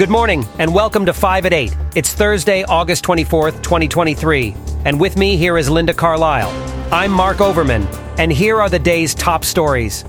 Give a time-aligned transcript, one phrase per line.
[0.00, 1.76] Good morning and welcome to 5 at 8.
[1.94, 4.56] It's Thursday, August 24th, 2023.
[4.86, 6.48] And with me here is Linda Carlisle.
[6.90, 10.06] I'm Mark Overman, and here are the day's top stories.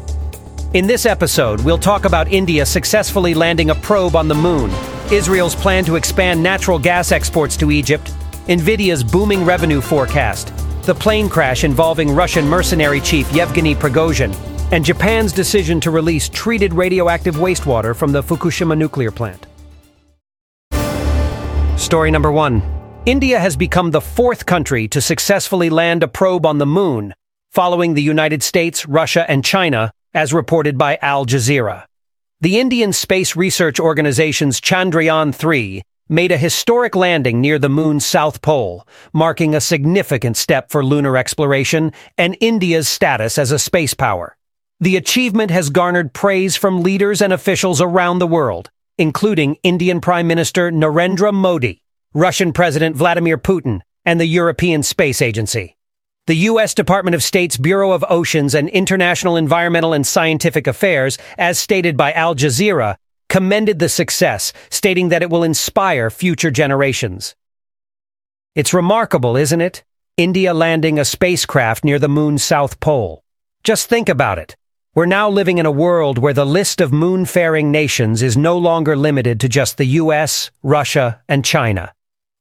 [0.74, 4.72] In this episode, we'll talk about India successfully landing a probe on the moon,
[5.12, 8.14] Israel's plan to expand natural gas exports to Egypt,
[8.48, 10.54] Nvidia's booming revenue forecast,
[10.84, 14.34] the plane crash involving Russian mercenary chief Yevgeny Prigozhin,
[14.72, 19.48] and Japan's decision to release treated radioactive wastewater from the Fukushima nuclear plant.
[21.82, 22.62] Story number one
[23.08, 27.12] India has become the fourth country to successfully land a probe on the moon,
[27.50, 31.86] following the United States, Russia, and China, as reported by Al Jazeera.
[32.40, 38.44] The Indian Space Research Organization's Chandrayaan 3 made a historic landing near the moon's south
[38.44, 44.38] pole, marking a significant step for lunar exploration and India's status as a space power.
[44.80, 50.28] The achievement has garnered praise from leaders and officials around the world, including Indian Prime
[50.28, 51.82] Minister Narendra Modi,
[52.14, 55.78] Russian President Vladimir Putin, and the European Space Agency.
[56.28, 56.74] The U.S.
[56.74, 62.14] Department of State's Bureau of Oceans and International Environmental and Scientific Affairs, as stated by
[62.14, 62.96] Al Jazeera,
[63.28, 67.36] commended the success, stating that it will inspire future generations.
[68.54, 69.84] It's remarkable, isn't it?
[70.18, 73.24] India landing a spacecraft near the moon's south pole.
[73.64, 74.56] Just think about it.
[74.94, 78.98] We're now living in a world where the list of moon-faring nations is no longer
[78.98, 81.94] limited to just the US, Russia, and China.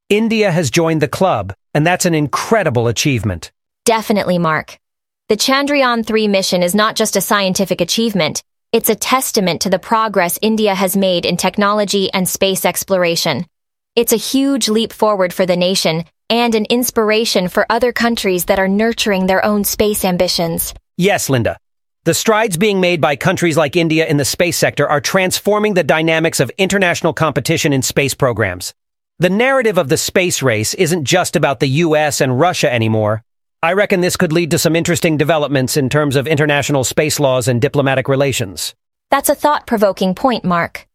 [0.08, 3.52] India has joined the club, and that's an incredible achievement.
[3.84, 4.80] Definitely, Mark.
[5.28, 9.78] The Chandrayaan 3 mission is not just a scientific achievement, it's a testament to the
[9.78, 13.46] progress India has made in technology and space exploration.
[13.94, 18.58] It's a huge leap forward for the nation and an inspiration for other countries that
[18.58, 20.74] are nurturing their own space ambitions.
[20.96, 21.56] Yes, Linda.
[22.04, 25.84] The strides being made by countries like India in the space sector are transforming the
[25.84, 28.72] dynamics of international competition in space programs.
[29.18, 33.22] The narrative of the space race isn't just about the US and Russia anymore.
[33.62, 37.48] I reckon this could lead to some interesting developments in terms of international space laws
[37.48, 38.74] and diplomatic relations.
[39.10, 40.89] That's a thought-provoking point, Mark.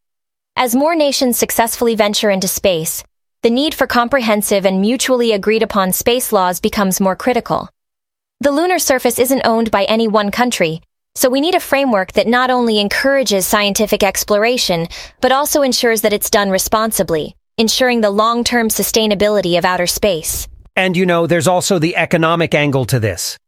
[0.56, 3.04] As more nations successfully venture into space,
[3.42, 7.68] the need for comprehensive and mutually agreed upon space laws becomes more critical.
[8.40, 10.80] The lunar surface isn't owned by any one country,
[11.16, 14.86] so we need a framework that not only encourages scientific exploration,
[15.22, 20.46] but also ensures that it's done responsibly, ensuring the long-term sustainability of outer space.
[20.76, 23.38] And you know, there's also the economic angle to this.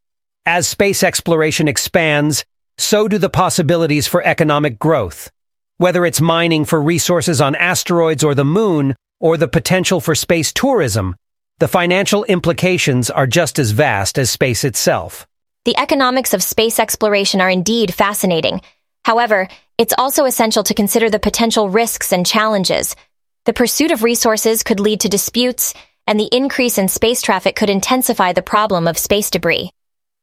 [0.47, 2.43] As space exploration expands,
[2.79, 5.31] so do the possibilities for economic growth.
[5.77, 10.55] Whether it's mining for resources on asteroids or the moon, or the potential for space
[10.55, 11.17] tourism,
[11.59, 15.27] the financial implications are just as vast as space itself.
[15.69, 18.63] The economics of space exploration are indeed fascinating.
[19.05, 22.97] However, it's also essential to consider the potential risks and challenges.
[23.45, 25.75] The pursuit of resources could lead to disputes,
[26.07, 29.69] and the increase in space traffic could intensify the problem of space debris.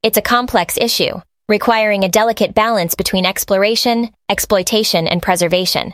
[0.02, 5.94] It's a complex issue, requiring a delicate balance between exploration, exploitation, and preservation.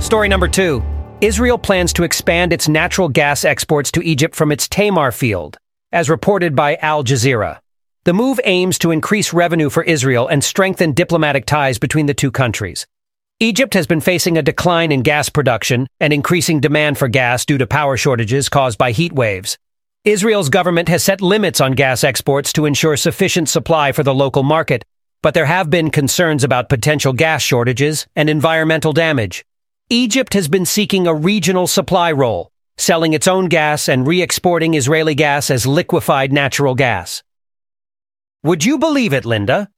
[0.00, 0.82] Story number two.
[1.20, 5.58] Israel plans to expand its natural gas exports to Egypt from its Tamar field,
[5.92, 7.58] as reported by Al Jazeera.
[8.06, 12.30] The move aims to increase revenue for Israel and strengthen diplomatic ties between the two
[12.30, 12.86] countries.
[13.40, 17.58] Egypt has been facing a decline in gas production and increasing demand for gas due
[17.58, 19.58] to power shortages caused by heat waves.
[20.04, 24.44] Israel's government has set limits on gas exports to ensure sufficient supply for the local
[24.44, 24.84] market,
[25.20, 29.44] but there have been concerns about potential gas shortages and environmental damage.
[29.90, 35.16] Egypt has been seeking a regional supply role, selling its own gas and re-exporting Israeli
[35.16, 37.24] gas as liquefied natural gas.
[38.46, 39.70] Would you believe it, Linda?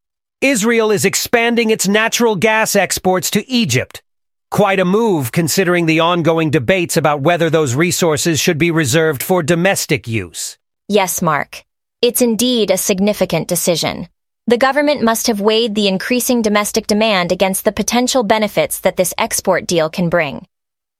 [0.42, 4.02] Israel is expanding its natural gas exports to Egypt.
[4.50, 9.42] Quite a move considering the ongoing debates about whether those resources should be reserved for
[9.42, 10.58] domestic use.
[10.86, 11.64] Yes, Mark.
[12.02, 14.06] It's indeed a significant decision.
[14.46, 19.14] The government must have weighed the increasing domestic demand against the potential benefits that this
[19.16, 20.46] export deal can bring.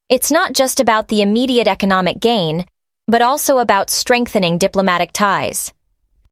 [0.09, 2.65] It's not just about the immediate economic gain,
[3.07, 5.71] but also about strengthening diplomatic ties.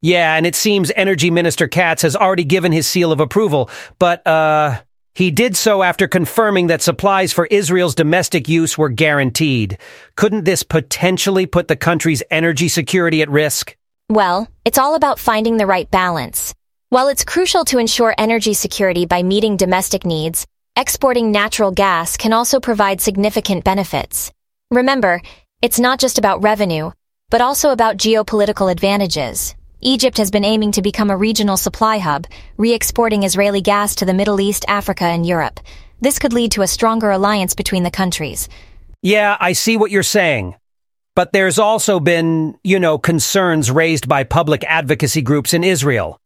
[0.06, 3.68] Yeah, and it seems Energy Minister Katz has already given his seal of approval,
[3.98, 4.80] but, uh,
[5.16, 9.78] he did so after confirming that supplies for Israel's domestic use were guaranteed.
[10.14, 13.76] Couldn't this potentially put the country's energy security at risk?
[14.08, 16.54] Well, it's all about finding the right balance.
[16.90, 22.32] While it's crucial to ensure energy security by meeting domestic needs, exporting natural gas can
[22.32, 24.30] also provide significant benefits.
[24.70, 25.20] Remember,
[25.62, 26.92] it's not just about revenue,
[27.28, 29.56] but also about geopolitical advantages.
[29.86, 34.12] Egypt has been aiming to become a regional supply hub, re-exporting Israeli gas to the
[34.12, 35.60] Middle East, Africa, and Europe.
[36.00, 38.48] this could lead to a stronger alliance between the countries.
[39.00, 40.56] Yeah, I see what you're saying.
[41.14, 46.20] But there's also been, you know, concerns raised by public advocacy groups in Israel.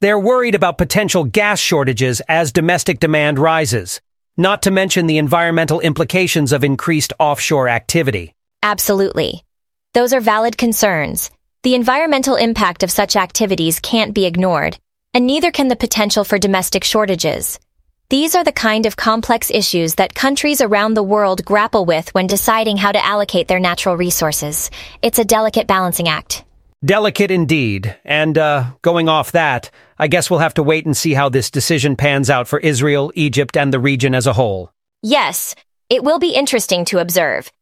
[0.00, 4.00] They're worried about potential gas shortages as domestic demand rises,
[4.38, 8.34] not to mention the environmental implications of increased offshore activity.
[8.62, 9.44] Absolutely.
[9.92, 11.30] Those are valid concerns.
[11.64, 14.78] The environmental impact of such activities can't be ignored,
[15.14, 17.60] and neither can the potential for domestic shortages.
[18.08, 22.26] These are the kind of complex issues that countries around the world grapple with when
[22.26, 24.72] deciding how to allocate their natural resources.
[25.02, 26.42] It's a delicate balancing act.
[26.84, 27.96] Delicate indeed.
[28.04, 29.70] And, uh, going off that,
[30.00, 33.12] I guess we'll have to wait and see how this decision pans out for Israel,
[33.14, 34.72] Egypt, and the region as a whole.
[35.00, 35.54] Yes,
[35.88, 37.52] it will be interesting to observe.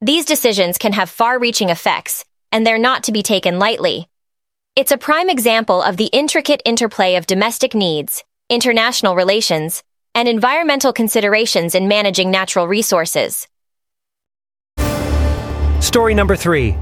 [0.00, 2.24] These decisions can have far-reaching effects,
[2.54, 4.08] and they're not to be taken lightly.
[4.76, 9.82] It's a prime example of the intricate interplay of domestic needs, international relations,
[10.14, 13.48] and environmental considerations in managing natural resources.
[15.80, 16.76] Story number three.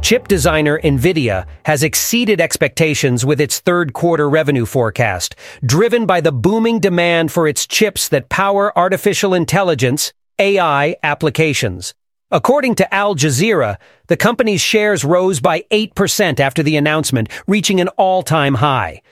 [0.00, 5.34] Chip designer NVIDIA has exceeded expectations with its third quarter revenue forecast,
[5.64, 11.94] driven by the booming demand for its chips that power artificial intelligence, AI, applications.
[12.32, 13.76] According to Al Jazeera,
[14.08, 19.02] the company's shares rose by 8% after the announcement, reaching an all-time high.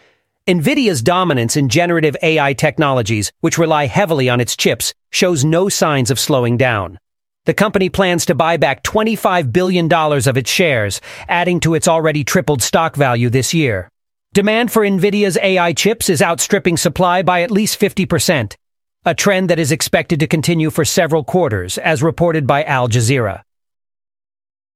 [0.49, 6.11] NVIDIA's dominance in generative AI technologies, which rely heavily on its chips, shows no signs
[6.11, 6.99] of slowing down.
[7.45, 12.25] The company plans to buy back $25 billion of its shares, adding to its already
[12.25, 13.89] tripled stock value this year.
[14.33, 18.57] Demand for NVIDIA's AI chips is outstripping supply by at least 50%,
[19.05, 23.43] a trend that is expected to continue for several quarters, as reported by Al Jazeera.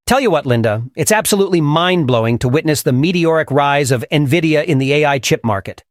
[0.06, 4.78] Tell you what, Linda, it's absolutely mind-blowing to witness the meteoric rise of NVIDIA in
[4.78, 5.84] the AI chip market.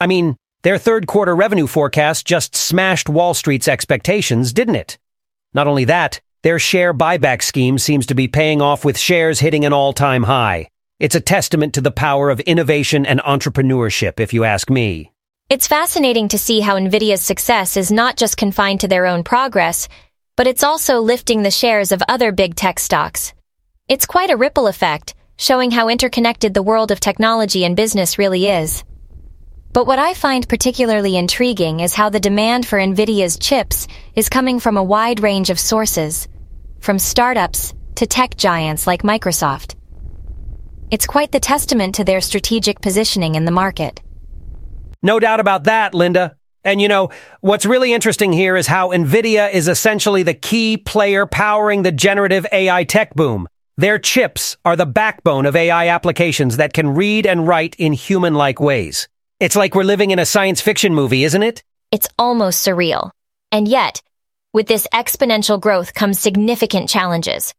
[0.00, 4.98] I mean, their third quarter revenue forecast just smashed Wall Street's expectations, didn't it?
[5.54, 9.64] Not only that, their share buyback scheme seems to be paying off with shares hitting
[9.64, 10.68] an all-time high.
[10.98, 15.12] It's a testament to the power of innovation and entrepreneurship, if you ask me.
[15.50, 19.88] It's fascinating to see how NVIDIA's success is not just confined to their own progress,
[20.36, 23.34] but it's also lifting the shares of other big tech stocks.
[23.88, 28.46] It's quite a ripple effect, showing how interconnected the world of technology and business really
[28.46, 28.84] is.
[29.72, 34.60] But what I find particularly intriguing is how the demand for NVIDIA's chips is coming
[34.60, 36.28] from a wide range of sources,
[36.78, 39.74] from startups to tech giants like Microsoft.
[40.92, 44.00] It's quite the testament to their strategic positioning in the market.
[45.02, 46.36] No doubt about that, Linda.
[46.62, 47.10] And you know,
[47.40, 52.46] what's really interesting here is how NVIDIA is essentially the key player powering the generative
[52.52, 53.48] AI tech boom.
[53.78, 58.60] Their chips are the backbone of AI applications that can read and write in human-like
[58.60, 59.08] ways.
[59.38, 61.62] It's like we're living in a science fiction movie, isn't it?
[61.90, 63.10] It's almost surreal.
[63.50, 64.02] And yet,
[64.52, 67.54] with this exponential growth comes significant challenges.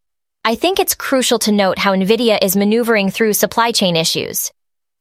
[0.46, 4.52] I think it's crucial to note how NVIDIA is maneuvering through supply chain issues.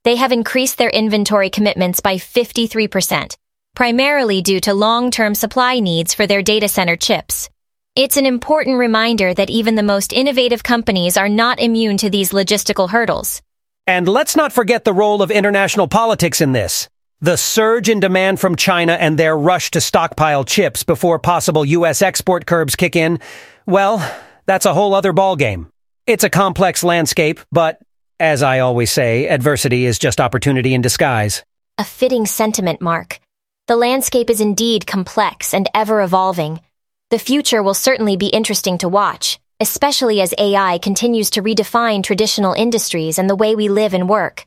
[0.03, 3.37] They have increased their inventory commitments by 53%,
[3.75, 7.51] primarily due to long-term supply needs for their data center chips.
[7.95, 12.31] It's an important reminder that even the most innovative companies are not immune to these
[12.31, 13.43] logistical hurdles.
[13.87, 16.89] And let's not forget the role of international politics in this.
[17.21, 22.01] The surge in demand from China and their rush to stockpile chips before possible U.S.
[22.01, 23.19] export curbs kick in,
[23.67, 23.99] well,
[24.47, 25.67] that's a whole other ballgame.
[26.07, 27.83] It's a complex landscape, but,
[28.21, 31.43] as I always say, adversity is just opportunity in disguise.
[31.79, 33.19] A fitting sentiment, Mark.
[33.67, 36.61] The landscape is indeed complex and ever evolving.
[37.09, 42.53] The future will certainly be interesting to watch, especially as AI continues to redefine traditional
[42.53, 44.45] industries and the way we live and work.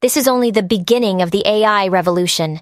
[0.00, 2.60] This is only the beginning of the AI revolution.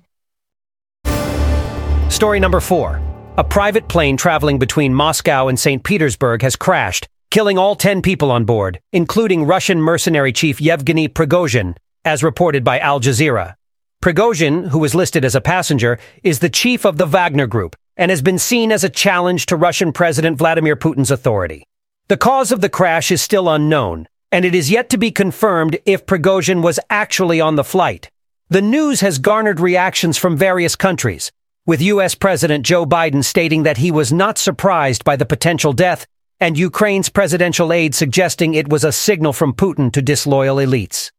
[2.09, 3.01] Story number four.
[3.39, 5.83] A private plane traveling between Moscow and St.
[5.83, 11.75] Petersburg has crashed, killing all 10 people on board, including Russian mercenary chief Yevgeny Prigozhin,
[12.05, 13.55] as reported by Al Jazeera.
[14.03, 18.11] Prigozhin, who was listed as a passenger, is the chief of the Wagner Group, and
[18.11, 21.65] has been seen as a challenge to Russian President Vladimir Putin's authority.
[22.09, 25.79] The cause of the crash is still unknown, and it is yet to be confirmed
[25.87, 28.11] if Prigozhin was actually on the flight.
[28.51, 31.33] The news has garnered reactions from various countries,
[31.65, 32.15] with U.S.
[32.15, 36.07] President Joe Biden stating that he was not surprised by the potential death,
[36.43, 41.13] and Ukraine's presidential aide suggesting it was a signal from Putin to disloyal elites.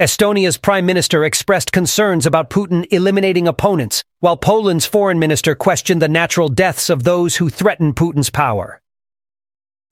[0.00, 6.08] Estonia's prime minister expressed concerns about Putin eliminating opponents, while Poland's foreign minister questioned the
[6.08, 8.80] natural deaths of those who threaten Putin's power.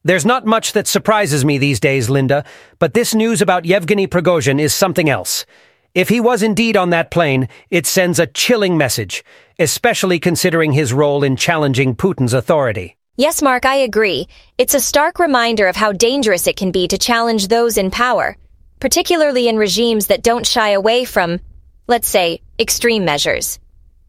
[0.02, 2.44] There's not much that surprises me these days, Linda,
[2.80, 5.46] but this news about Yevgeny Prigozhin is something else.
[5.94, 9.22] If he was indeed on that plane, it sends a chilling message,
[9.60, 12.96] especially considering his role in challenging Putin's authority.
[13.16, 14.26] Yes, Mark, I agree.
[14.56, 18.38] It's a stark reminder of how dangerous it can be to challenge those in power,
[18.80, 21.38] particularly in regimes that don't shy away from,
[21.86, 23.58] let's say, extreme measures.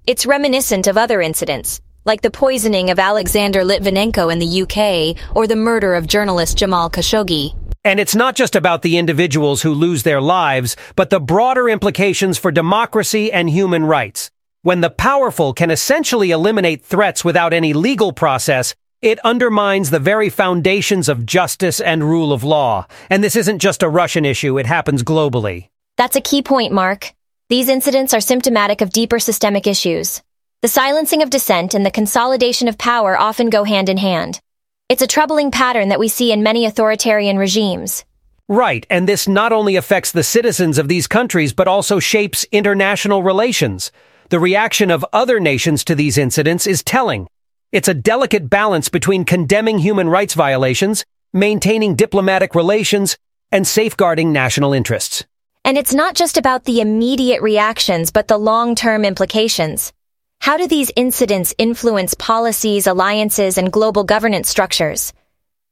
[0.07, 5.47] It's reminiscent of other incidents, like the poisoning of Alexander Litvinenko in the UK or
[5.47, 7.53] the murder of journalist Jamal Khashoggi.
[7.83, 12.37] And it's not just about the individuals who lose their lives, but the broader implications
[12.37, 14.31] for democracy and human rights.
[14.61, 20.29] When the powerful can essentially eliminate threats without any legal process, it undermines the very
[20.29, 22.87] foundations of justice and rule of law.
[23.09, 25.67] And this isn't just a Russian issue, it happens globally.
[25.97, 27.13] That's a key point, Mark.
[27.49, 30.21] These incidents are symptomatic of deeper systemic issues.
[30.61, 34.39] The silencing of dissent and the consolidation of power often go hand in hand.
[34.87, 38.05] It's a troubling pattern that we see in many authoritarian regimes.
[38.47, 43.21] Right, and this not only affects the citizens of these countries, but also shapes international
[43.21, 43.91] relations.
[44.29, 47.27] The reaction of other nations to these incidents is telling.
[47.73, 51.03] It's a delicate balance between condemning human rights violations,
[51.33, 53.17] maintaining diplomatic relations,
[53.51, 55.25] and safeguarding national interests.
[55.65, 59.91] And it's not just about the immediate reactions, but the long-term implications.
[60.39, 65.11] How do these incidents influence policies, alliances, and global governance structures?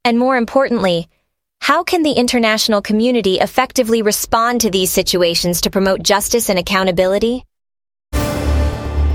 [0.03, 1.07] And more importantly,
[1.59, 7.45] how can the international community effectively respond to these situations to promote justice and accountability?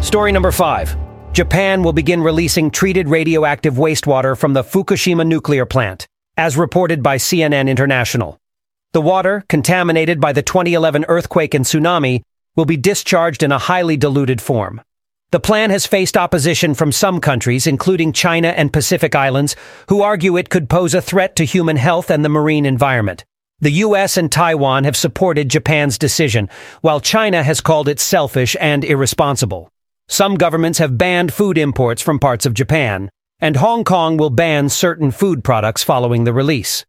[0.03, 0.97] Story number five.
[1.37, 6.07] Japan will begin releasing treated radioactive wastewater from the Fukushima nuclear plant,
[6.39, 8.39] as reported by CNN International.
[8.95, 12.23] The water, contaminated by the 2011 earthquake and tsunami,
[12.57, 14.81] will be discharged in a highly diluted form.
[15.31, 19.57] The plan has faced opposition from some countries, including China and Pacific Islands,
[19.91, 23.27] who argue it could pose a threat to human health and the marine environment.
[23.61, 26.49] The US and Taiwan have supported Japan's decision,
[26.81, 29.71] while China has called it selfish and irresponsible.
[30.09, 33.11] Some governments have banned food imports from parts of Japan,
[33.41, 36.85] and Hong Kong will ban certain food products following the release.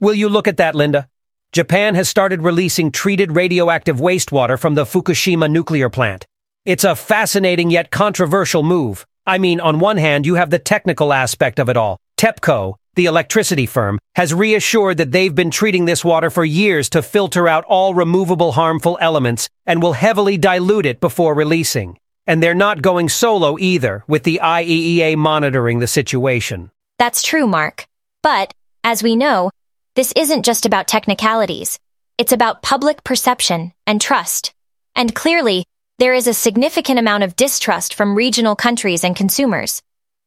[0.00, 1.08] Will you look at that, Linda?
[1.50, 6.24] Japan has started releasing treated radioactive wastewater from the Fukushima nuclear plant.
[6.64, 9.04] It's a fascinating yet controversial move.
[9.26, 11.98] I mean, on one hand, you have the technical aspect of it all.
[12.16, 17.00] TEPCO, the electricity firm, has reassured that they've been treating this water for years to
[17.00, 21.96] filter out all removable harmful elements and will heavily dilute it before releasing.
[22.26, 26.70] And they're not going solo either, with the IAEA monitoring the situation.
[26.98, 27.86] That's true, Mark.
[28.22, 28.52] But,
[28.82, 29.50] as we know,
[29.94, 31.78] this isn't just about technicalities.
[32.18, 34.52] It's about public perception and trust.
[34.96, 35.64] And clearly,
[35.98, 39.82] there is a significant amount of distrust from regional countries and consumers.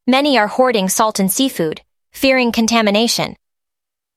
[0.06, 3.36] Many are hoarding salt and seafood, fearing contamination.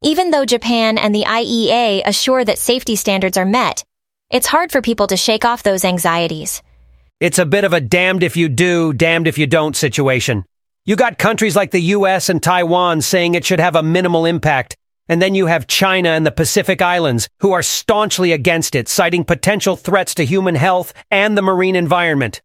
[0.01, 3.83] Even though Japan and the IEA assure that safety standards are met,
[4.29, 6.61] it's hard for people to shake off those anxieties.
[7.19, 10.43] It's a bit of a damned if you do, damned if you don't situation.
[10.83, 14.75] You got countries like the US and Taiwan saying it should have a minimal impact,
[15.07, 19.23] and then you have China and the Pacific Islands, who are staunchly against it, citing
[19.23, 22.41] potential threats to human health and the marine environment.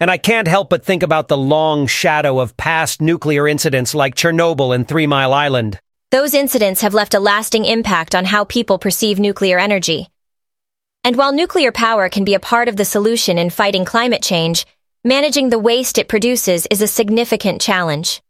[0.00, 4.16] And I can't help but think about the long shadow of past nuclear incidents like
[4.16, 5.78] Chernobyl and Three Mile Island.
[6.10, 10.08] Those incidents have left a lasting impact on how people perceive nuclear energy.
[11.04, 14.66] And while nuclear power can be a part of the solution in fighting climate change,
[15.04, 18.20] managing the waste it produces is a significant challenge.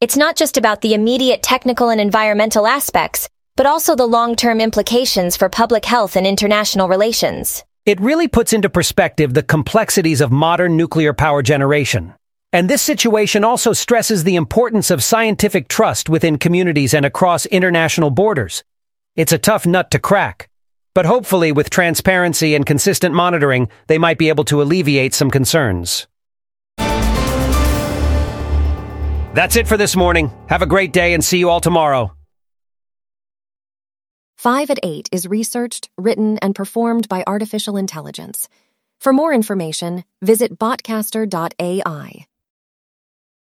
[0.00, 5.36] It's not just about the immediate technical and environmental aspects, but also the long-term implications
[5.36, 7.64] for public health and international relations.
[7.86, 12.14] It really puts into perspective the complexities of modern nuclear power generation.
[12.52, 18.10] And this situation also stresses the importance of scientific trust within communities and across international
[18.10, 18.64] borders.
[19.14, 20.48] It's a tough nut to crack.
[20.94, 26.08] But hopefully, with transparency and consistent monitoring, they might be able to alleviate some concerns.
[29.32, 30.32] That's it for this morning.
[30.48, 32.16] Have a great day and see you all tomorrow.
[34.36, 38.48] 5 at 8 is researched, written, and performed by artificial intelligence.
[39.00, 42.26] For more information, visit botcaster.ai.